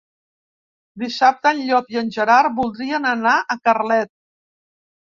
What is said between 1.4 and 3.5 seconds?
en Llop i en Gerard voldrien anar